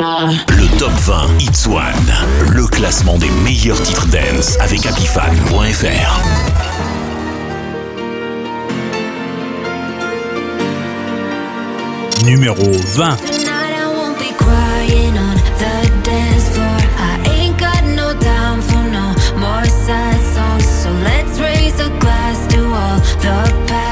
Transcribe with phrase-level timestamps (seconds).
[0.00, 6.22] Le top 20 It's One, le classement des meilleurs titres dance avec happyfan.fr.
[12.24, 13.16] Numéro 20.
[15.16, 20.64] on the dance for I ain't got no down for no more sad songs.
[20.64, 23.87] So let's raise a glass to all the past.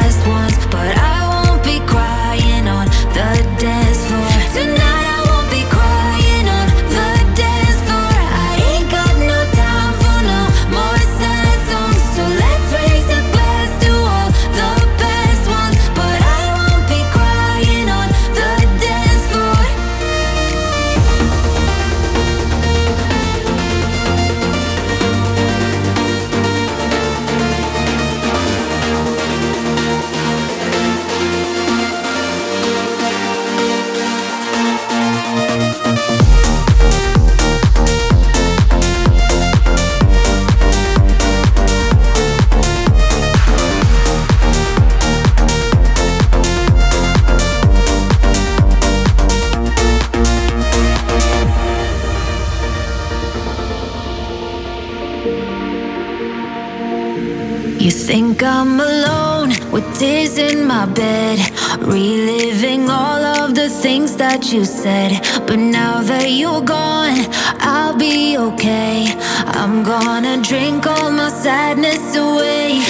[58.17, 61.39] Think I'm alone with tears in my bed,
[61.81, 65.21] reliving all of the things that you said.
[65.47, 67.19] But now that you're gone,
[67.61, 69.13] I'll be okay.
[69.59, 72.81] I'm gonna drink all my sadness away.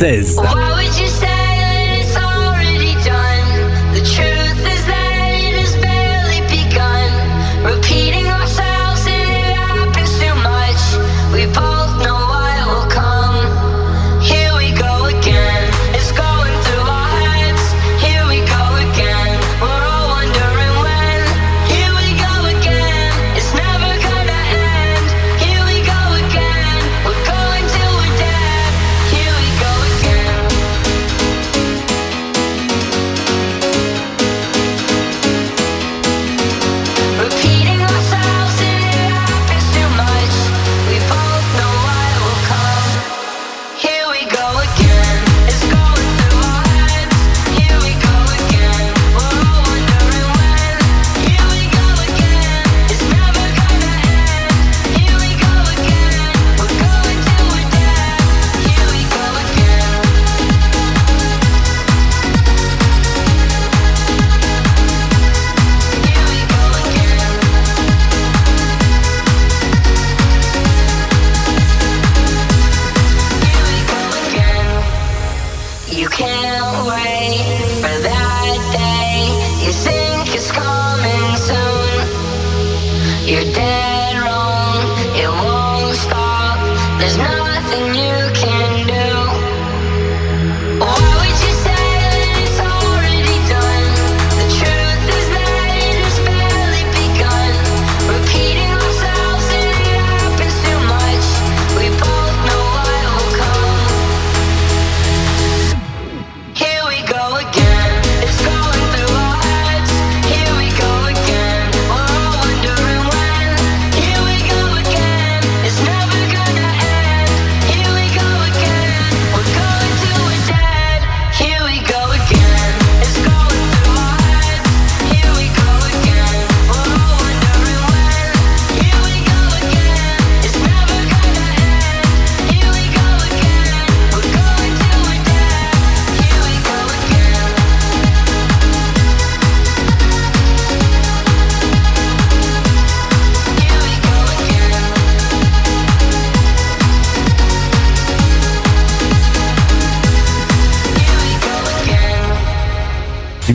[0.00, 0.39] Numéro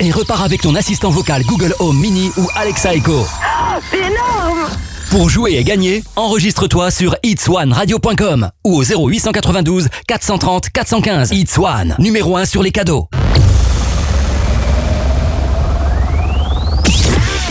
[0.00, 3.26] Et repars avec ton assistant vocal Google Home Mini ou Alexa Echo.
[3.26, 4.68] Oh, c'est énorme
[5.10, 12.44] Pour jouer et gagner, enregistre-toi sur itswanradio.com ou au 0892 430 415 itswan, numéro 1
[12.44, 13.08] sur les cadeaux.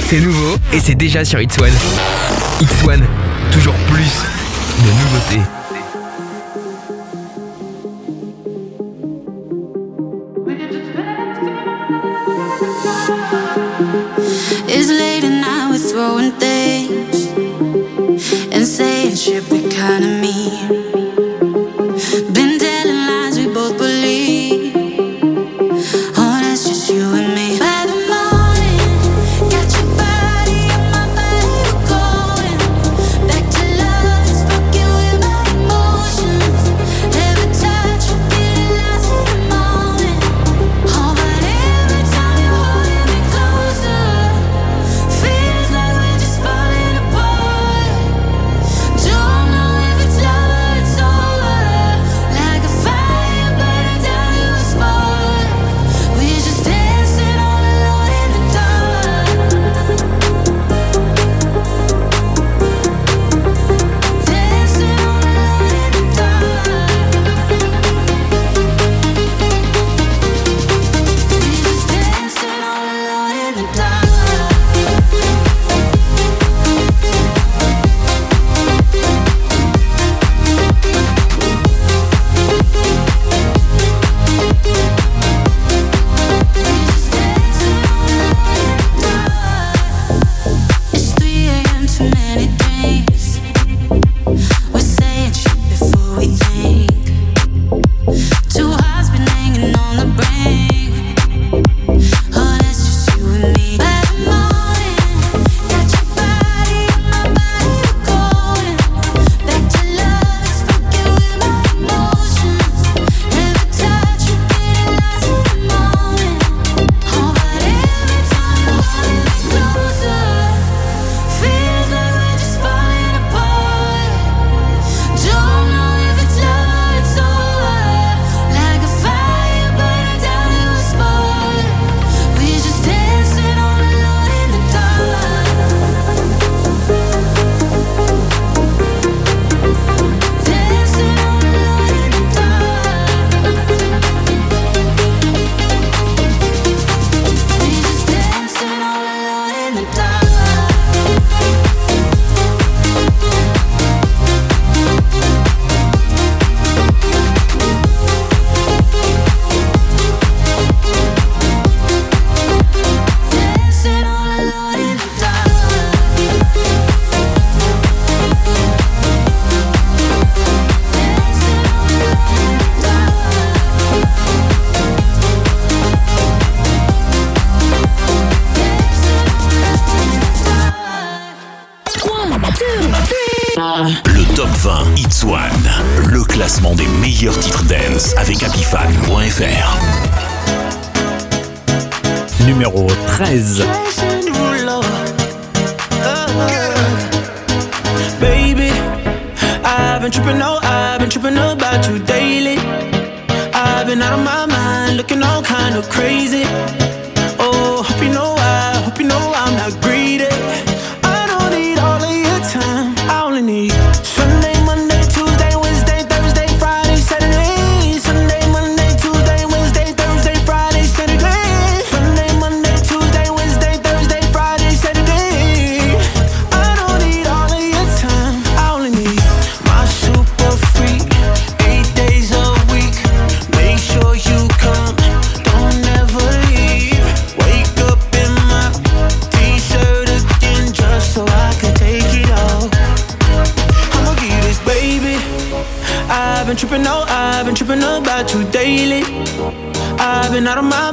[0.10, 1.72] C'est nouveau et c'est déjà sur itswan.
[2.62, 3.06] Itswan,
[3.52, 4.24] toujours plus
[4.84, 5.57] de nouveautés.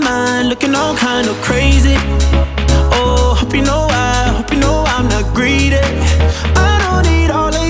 [0.05, 1.97] mind, looking all kind of crazy.
[2.97, 5.85] Oh, hope you know I, hope you know I'm not greedy.
[6.69, 7.64] I don't need all of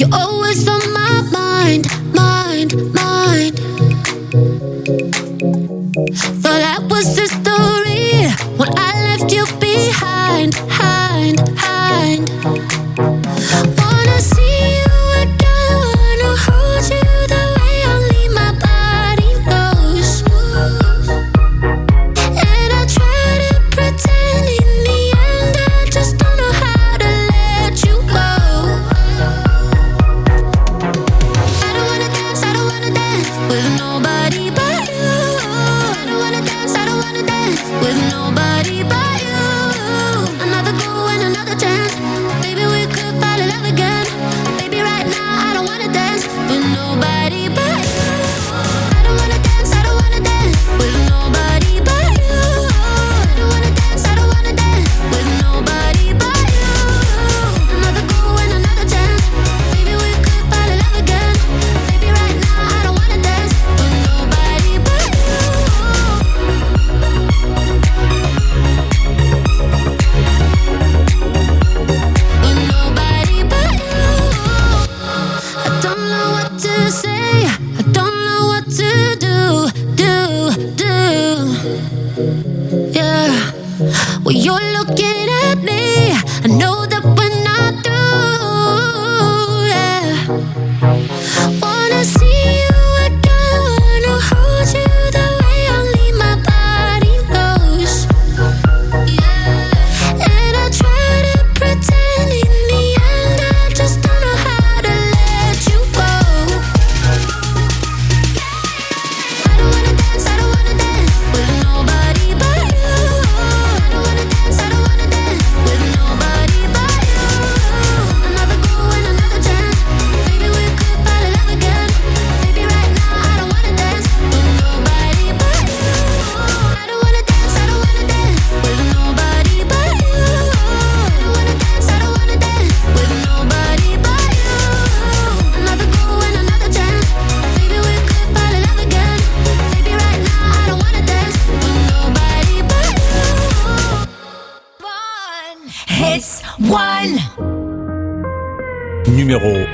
[0.00, 3.60] You're always on my mind, mind, mind.
[6.40, 7.39] Thought I was just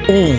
[0.08, 0.35] Numéro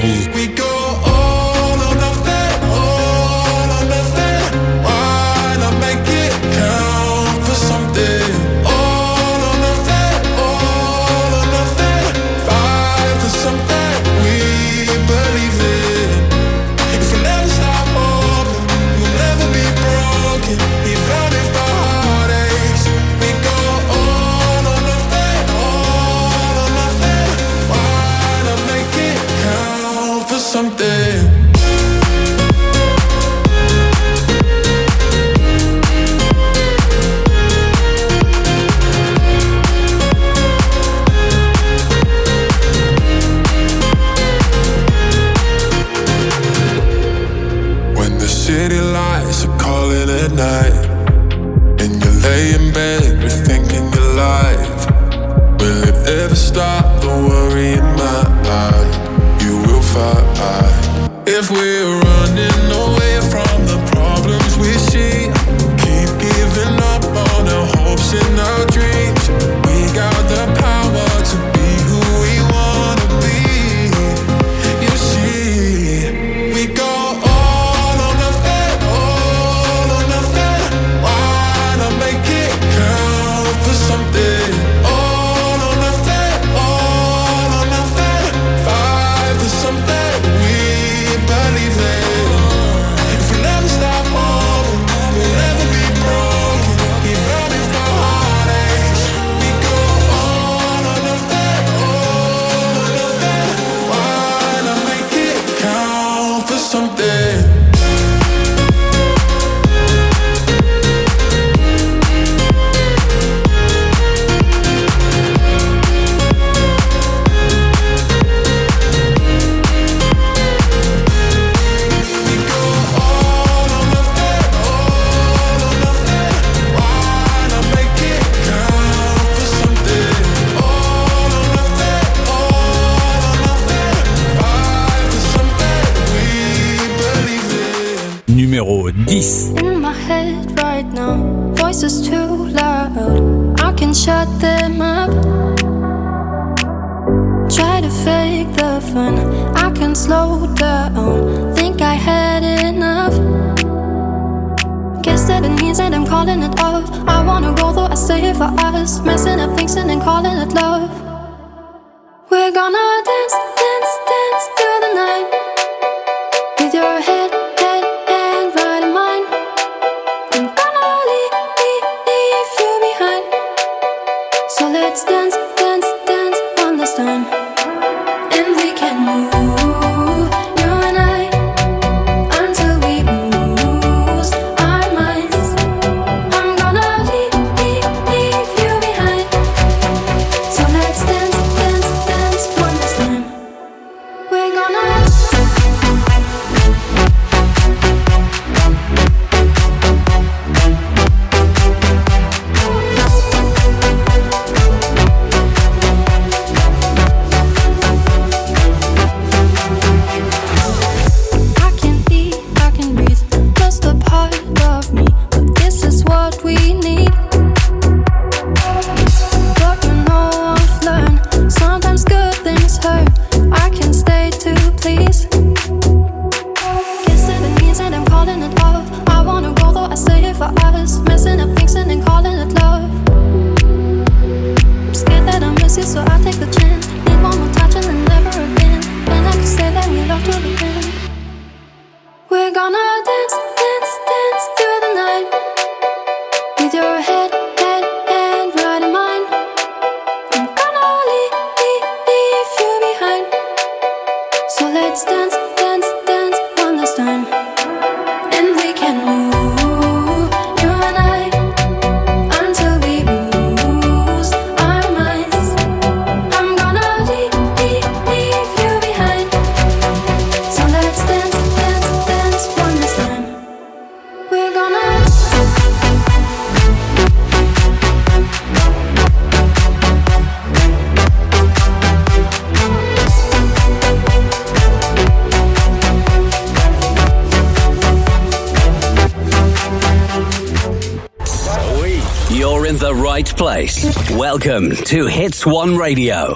[294.37, 296.35] Welcome to Hits One Radio.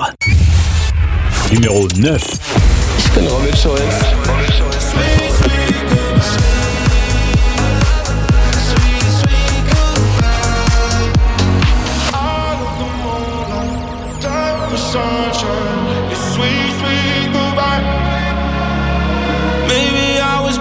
[1.54, 2.40] Numéro 9.
[2.98, 3.80] Ich bin Robin Schulz.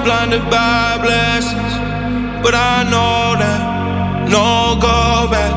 [0.04, 1.72] blinded by blessings,
[2.42, 5.52] but I know that no go back.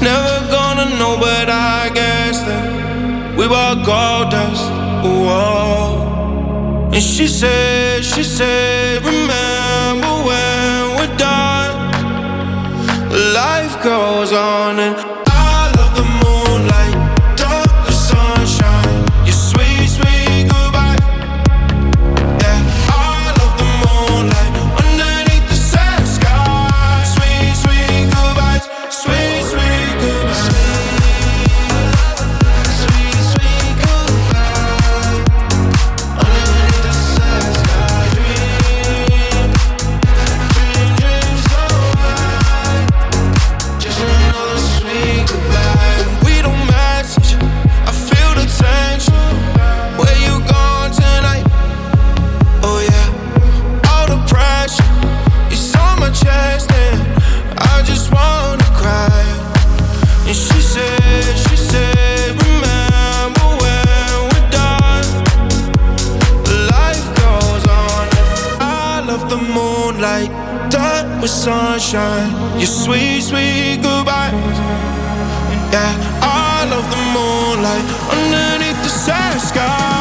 [0.00, 0.39] Never
[0.90, 4.68] don't know, but I guess that we were gold dust.
[5.04, 11.74] Oh, And she said, she said, remember when we're done?
[13.34, 15.09] Life goes on and
[71.50, 74.58] sunshine, your sweet, sweet goodbyes.
[75.74, 77.86] Yeah, I love the moonlight
[78.18, 79.99] underneath the sad sky.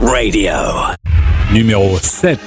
[0.00, 0.54] Radio.
[1.52, 2.38] numéro 7.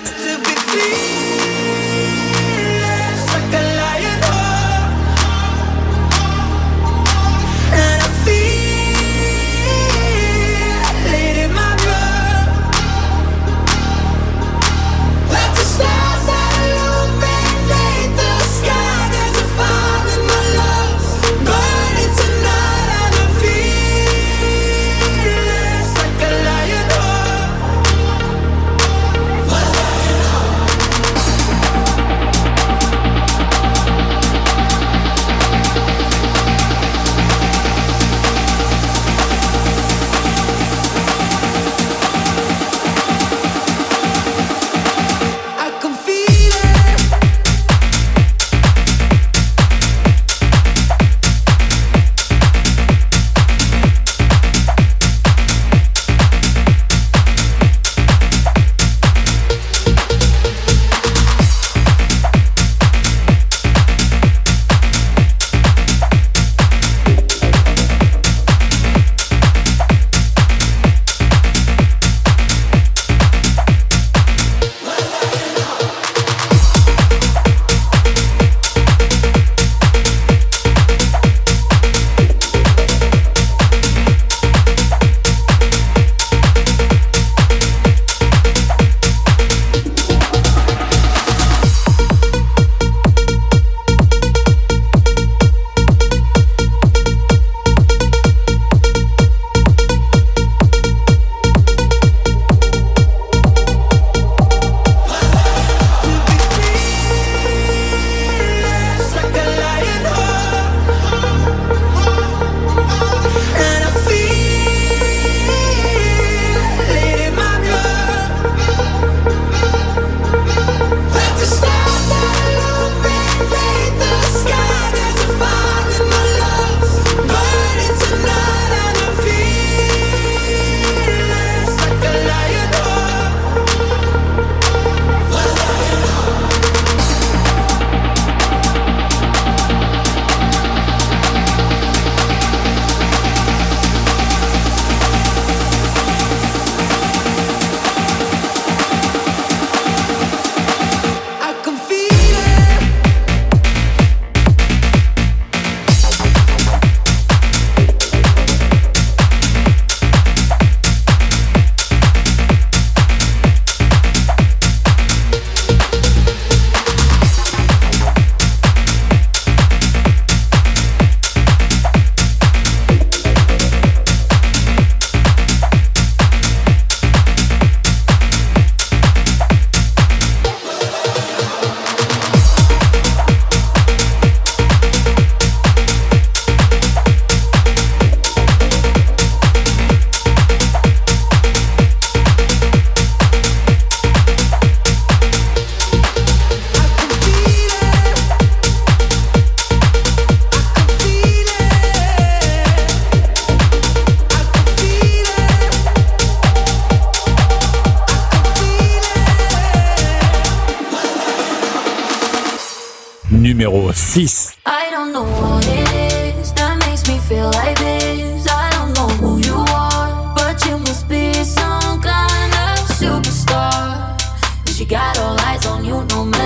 [225.67, 226.44] On you no matter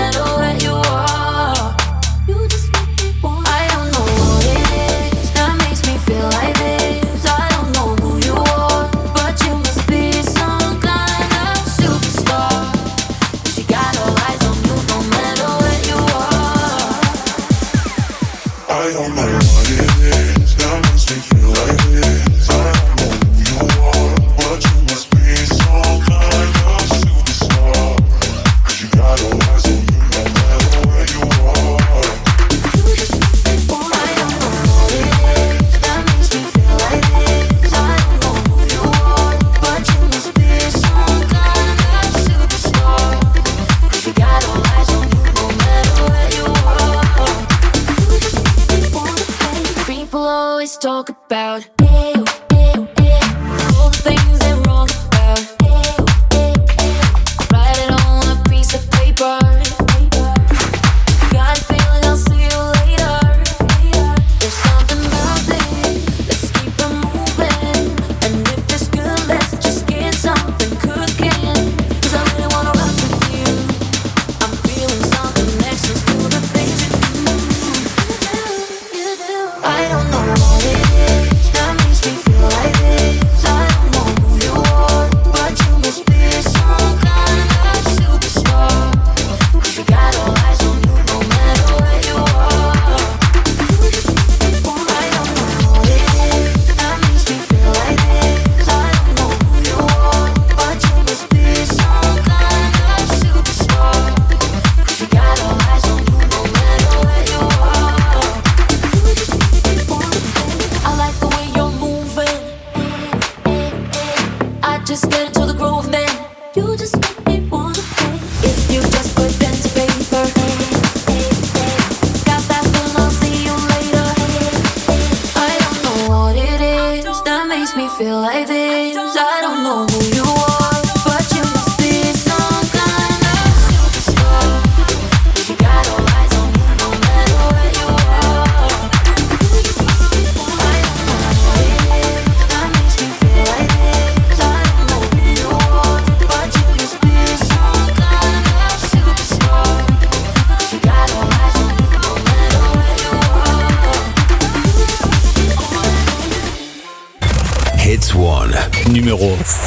[114.90, 115.49] just get into the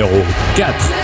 [0.00, 0.24] Numéro
[0.56, 0.99] 4.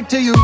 [0.00, 0.39] Back to you.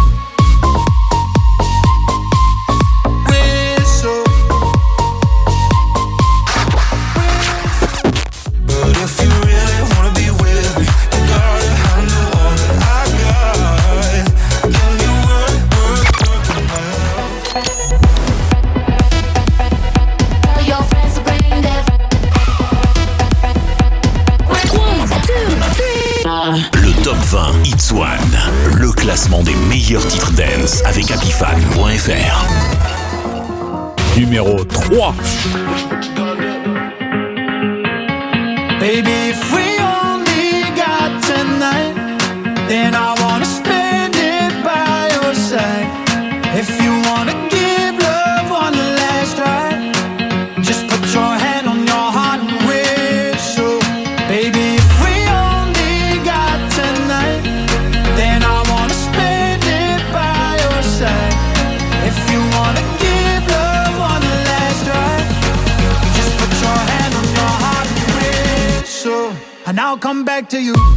[70.50, 70.95] To you.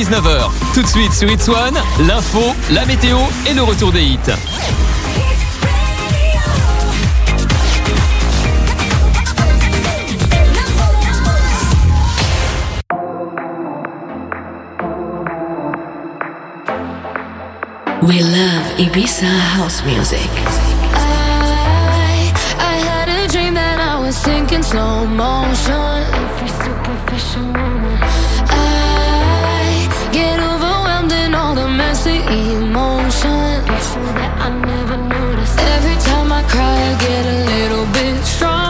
[0.00, 0.50] 19h.
[0.72, 4.18] Tout de suite sur It's One, l'info, la météo et le retour des hits.
[18.02, 19.26] We love Ibiza
[19.58, 20.30] house music.
[36.50, 38.69] cry, get a little bit strong.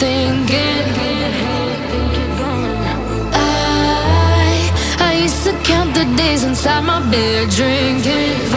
[0.00, 0.86] thinking.
[3.32, 8.53] I I used to count the days inside my bed drinking.